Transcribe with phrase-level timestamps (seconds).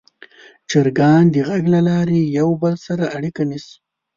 [0.69, 3.75] چرګان د غږ له لارې یو بل سره اړیکه نیسي.